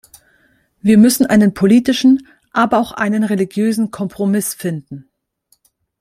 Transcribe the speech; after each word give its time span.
Wir 0.81 0.97
müssen 0.97 1.27
einen 1.27 1.53
politischen, 1.53 2.27
aber 2.53 2.79
auch 2.79 2.91
einen 2.91 3.23
religiösen 3.23 3.91
Kompromiss 3.91 4.55
finden. 4.55 5.07